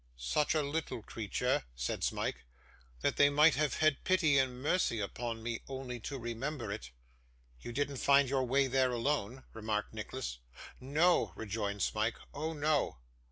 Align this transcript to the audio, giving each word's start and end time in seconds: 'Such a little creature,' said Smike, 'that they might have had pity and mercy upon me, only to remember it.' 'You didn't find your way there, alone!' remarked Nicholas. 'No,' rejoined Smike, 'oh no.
'Such 0.17 0.55
a 0.55 0.63
little 0.63 1.03
creature,' 1.03 1.63
said 1.75 2.03
Smike, 2.03 2.43
'that 3.01 3.17
they 3.17 3.29
might 3.29 3.53
have 3.53 3.75
had 3.75 4.03
pity 4.03 4.39
and 4.39 4.59
mercy 4.59 4.99
upon 4.99 5.43
me, 5.43 5.61
only 5.67 5.99
to 5.99 6.17
remember 6.17 6.71
it.' 6.71 6.89
'You 7.59 7.71
didn't 7.71 7.97
find 7.97 8.27
your 8.27 8.43
way 8.43 8.65
there, 8.65 8.89
alone!' 8.89 9.43
remarked 9.53 9.93
Nicholas. 9.93 10.39
'No,' 10.79 11.33
rejoined 11.35 11.83
Smike, 11.83 12.17
'oh 12.33 12.51
no. 12.53 12.97